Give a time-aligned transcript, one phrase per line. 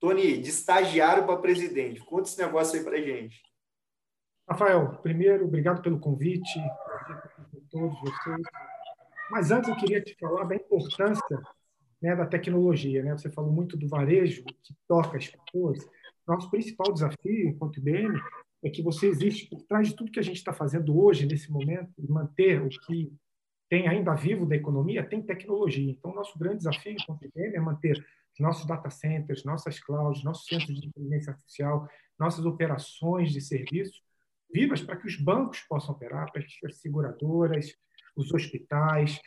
[0.00, 2.00] Tony, de estagiário para presidente.
[2.00, 3.42] Conta esse negócio aí para gente.
[4.48, 6.58] Rafael, primeiro, obrigado pelo convite,
[7.70, 8.40] todos vocês.
[9.30, 11.40] Mas antes eu queria te falar da importância
[12.02, 13.02] né, da tecnologia.
[13.02, 13.12] Né?
[13.12, 15.78] Você falou muito do varejo, que toca as pessoas.
[16.26, 18.18] Nosso principal desafio, enquanto IBM,
[18.62, 21.50] é que você existe por trás de tudo que a gente está fazendo hoje, nesse
[21.52, 23.12] momento, e manter o que
[23.70, 25.90] tem ainda vivo da economia, tem tecnologia.
[25.90, 28.04] Então, nosso grande desafio enquanto IBM é manter
[28.40, 34.00] nossos data centers, nossas clouds, nossos centros de inteligência artificial, nossas operações de serviço
[34.52, 37.72] vivas para que os bancos possam operar, para que as seguradoras,
[38.16, 39.20] os hospitais,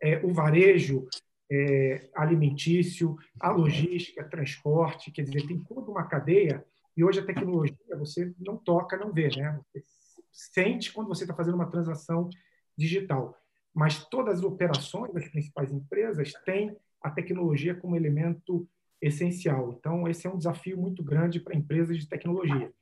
[0.00, 1.06] é, o varejo
[1.50, 6.64] é, alimentício, a logística, transporte, quer dizer, tem toda uma cadeia.
[6.96, 9.60] E hoje a tecnologia você não toca, não vê, né?
[9.72, 9.84] Você
[10.32, 12.30] sente quando você está fazendo uma transação
[12.76, 13.36] digital.
[13.74, 18.68] Mas todas as operações das principais empresas têm a tecnologia como elemento
[19.00, 19.72] essencial.
[19.78, 22.72] Então, esse é um desafio muito grande para empresas de tecnologia.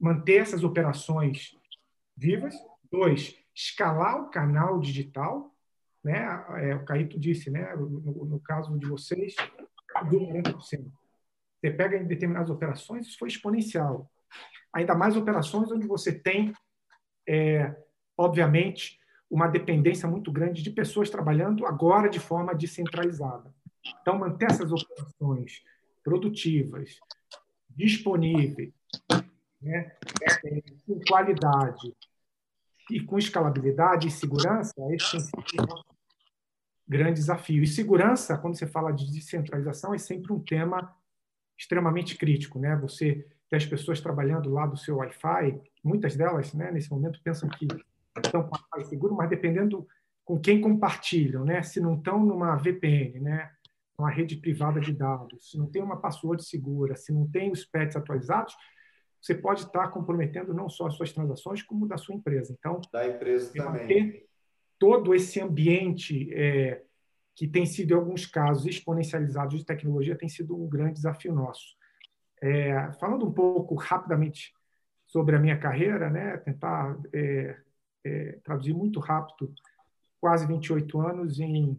[0.00, 1.56] Manter essas operações
[2.16, 2.54] vivas.
[2.90, 5.54] Dois, escalar o canal digital.
[6.02, 6.24] Né?
[6.60, 7.74] É, o Caíto disse, né?
[7.76, 9.34] no, no caso de vocês,
[10.08, 10.90] do 90%.
[11.60, 14.10] Você pega em determinadas operações, isso foi exponencial.
[14.72, 16.52] Ainda mais operações onde você tem,
[17.28, 17.76] é,
[18.16, 18.98] obviamente,
[19.32, 23.50] uma dependência muito grande de pessoas trabalhando agora de forma descentralizada.
[24.02, 25.62] Então, manter essas operações
[26.04, 26.98] produtivas,
[27.70, 28.74] disponíveis,
[29.62, 29.96] né,
[30.86, 31.96] com qualidade
[32.90, 35.66] e com escalabilidade e segurança, esse é um
[36.86, 37.62] grande desafio.
[37.62, 40.94] E segurança, quando você fala de descentralização, é sempre um tema
[41.58, 42.58] extremamente crítico.
[42.58, 42.76] Né?
[42.76, 47.48] Você tem as pessoas trabalhando lá do seu Wi-Fi, muitas delas, né, nesse momento, pensam
[47.48, 47.66] que
[48.16, 49.86] estão com seguro, mas dependendo
[50.24, 51.62] com quem compartilham, né?
[51.62, 53.50] Se não estão numa VPN, né?
[53.98, 57.64] Uma rede privada de dados, se não tem uma password segura, se não tem os
[57.64, 58.54] pets atualizados,
[59.20, 62.54] você pode estar comprometendo não só as suas transações, como da sua empresa.
[62.58, 64.24] Então, da empresa também.
[64.78, 66.82] Todo esse ambiente é,
[67.36, 71.76] que tem sido, em alguns casos, exponencializado de tecnologia, tem sido um grande desafio nosso.
[72.42, 74.52] É, falando um pouco rapidamente
[75.06, 77.56] sobre a minha carreira, né, tentar é,
[78.04, 79.52] é, traduzir muito rápido,
[80.20, 81.78] quase 28 anos em,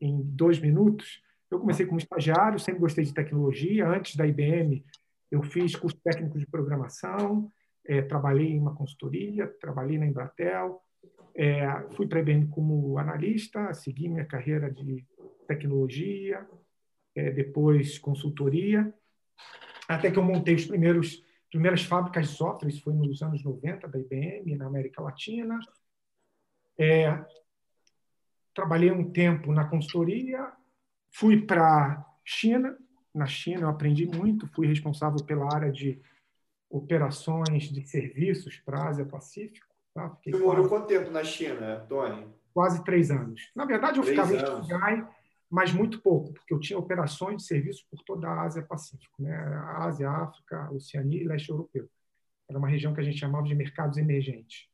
[0.00, 1.22] em dois minutos.
[1.50, 3.88] Eu comecei como estagiário, sempre gostei de tecnologia.
[3.88, 4.84] Antes da IBM,
[5.30, 7.50] eu fiz curso técnico de programação,
[7.84, 10.80] é, trabalhei em uma consultoria, trabalhei na Embratel,
[11.34, 15.04] é, fui para a IBM como analista, segui minha carreira de
[15.46, 16.46] tecnologia,
[17.14, 18.92] é, depois consultoria,
[19.88, 23.88] até que eu montei os primeiros primeiras fábricas de software, isso foi nos anos 90
[23.88, 25.58] da IBM, na América Latina.
[26.78, 27.24] É,
[28.54, 30.52] trabalhei um tempo na consultoria,
[31.10, 32.76] fui para China.
[33.14, 36.00] Na China eu aprendi muito, fui responsável pela área de
[36.68, 39.66] operações de serviços para a Ásia Pacífico.
[39.94, 40.08] Tá?
[40.08, 42.26] Você morou quanto tempo na China, Tony?
[42.52, 43.50] Quase três anos.
[43.54, 44.66] Na verdade, eu três ficava anos.
[44.66, 45.08] em Xangai,
[45.50, 49.36] mas muito pouco, porque eu tinha operações de serviço por toda a Ásia Pacífico, né?
[49.76, 51.88] Ásia, África, Oceania e Leste Europeu.
[52.48, 54.68] Era uma região que a gente chamava de mercados emergentes.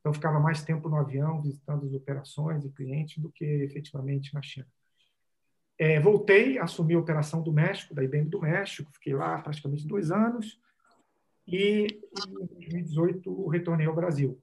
[0.00, 4.40] Então, ficava mais tempo no avião visitando as operações e clientes do que efetivamente na
[4.40, 4.66] China.
[5.78, 10.10] É, voltei, assumi a operação do México, da IBM do México, fiquei lá praticamente dois
[10.10, 10.60] anos
[11.46, 11.86] e
[12.28, 14.38] em 2018 retornei ao Brasil.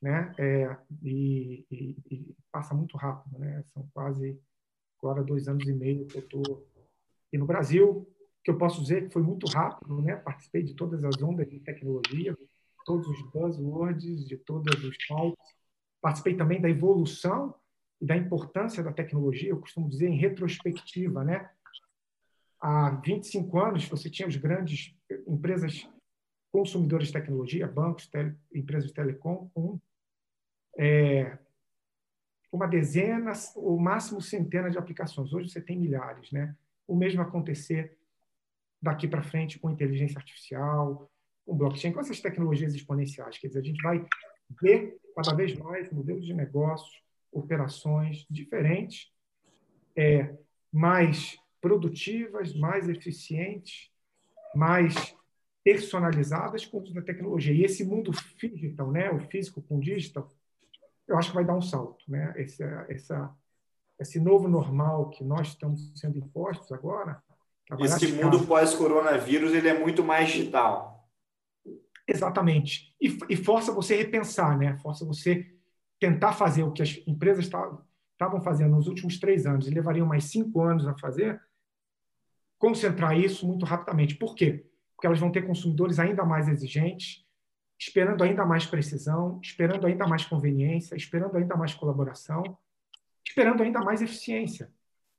[0.00, 0.32] Né?
[0.38, 3.62] É, e, e, e, passa muito rápido, né?
[3.72, 4.38] são quase
[5.04, 6.66] agora dois anos e meio que eu estou
[7.26, 8.08] aqui no Brasil,
[8.42, 10.16] que eu posso dizer que foi muito rápido, né?
[10.16, 12.36] Participei de todas as ondas de tecnologia,
[12.86, 15.54] todos os buzzwords, de todos os sites.
[16.00, 17.54] Participei também da evolução
[18.00, 21.50] e da importância da tecnologia, eu costumo dizer em retrospectiva, né?
[22.60, 24.94] Há 25 anos você tinha as grandes
[25.26, 25.86] empresas
[26.50, 29.78] consumidoras de tecnologia, bancos, tele, empresas de telecom, com
[30.78, 31.38] é,
[32.54, 35.32] uma dezena ou máximo centenas de aplicações.
[35.32, 36.54] Hoje você tem milhares, né?
[36.86, 37.98] O mesmo acontecer
[38.80, 41.10] daqui para frente com inteligência artificial,
[41.44, 43.38] com blockchain, com essas tecnologias exponenciais.
[43.38, 44.06] Quer dizer, a gente vai
[44.62, 47.02] ver cada vez mais modelos de negócios,
[47.32, 49.10] operações diferentes,
[49.96, 50.36] é,
[50.70, 53.90] mais produtivas, mais eficientes,
[54.54, 54.94] mais
[55.64, 57.52] personalizadas com o da tecnologia.
[57.52, 60.30] E esse mundo digital, né, o físico com digital,
[61.06, 62.04] eu acho que vai dar um salto.
[62.08, 62.32] Né?
[62.36, 63.34] Esse, essa,
[63.98, 67.22] esse novo normal que nós estamos sendo impostos agora.
[67.80, 71.08] Esse mundo pós-coronavírus ele é muito mais digital.
[72.06, 72.94] Exatamente.
[73.00, 74.76] E, e, força você repensar, né?
[74.78, 75.50] força você
[75.98, 80.24] tentar fazer o que as empresas estavam fazendo nos últimos três anos e levariam mais
[80.24, 81.40] cinco anos a fazer,
[82.58, 84.16] concentrar isso muito rapidamente.
[84.16, 84.66] Por quê?
[84.94, 87.23] Porque elas vão ter consumidores ainda mais exigentes,
[87.78, 92.42] esperando ainda mais precisão, esperando ainda mais conveniência, esperando ainda mais colaboração,
[93.26, 94.70] esperando ainda mais eficiência.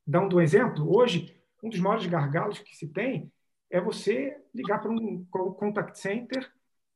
[0.06, 3.32] Dando um exemplo, hoje, um dos maiores gargalos que se tem
[3.70, 6.52] é você ligar para um contact center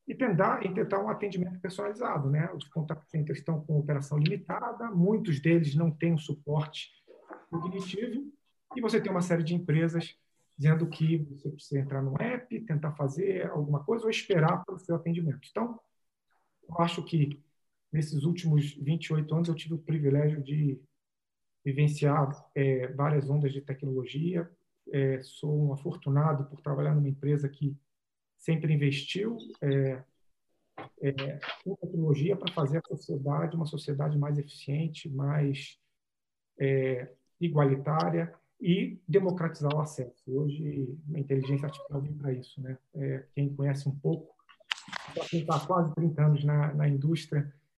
[0.07, 2.29] e tentar, e tentar um atendimento personalizado.
[2.29, 2.49] Né?
[2.53, 6.89] Os contact centers estão com operação limitada, muitos deles não têm um suporte
[7.49, 8.31] cognitivo,
[8.75, 10.15] e você tem uma série de empresas
[10.59, 14.79] dizendo que você precisa entrar no app, tentar fazer alguma coisa ou esperar para o
[14.79, 15.47] seu atendimento.
[15.49, 15.79] Então,
[16.67, 17.41] eu acho que
[17.89, 20.77] nesses últimos 28 anos eu tive o privilégio de
[21.63, 24.51] vivenciar é, várias ondas de tecnologia.
[24.91, 27.77] É, sou um afortunado por trabalhar numa empresa que
[28.37, 30.03] sempre investiu é,
[31.01, 35.79] é, em tecnologia para fazer a sociedade uma sociedade mais eficiente, mais
[36.59, 40.23] é, igualitária e democratizar o acesso.
[40.27, 42.61] Hoje, a inteligência artificial vem para isso.
[42.61, 42.77] Né?
[42.95, 44.35] É, quem conhece um pouco,
[45.31, 47.53] está quase 30 anos na, na indústria,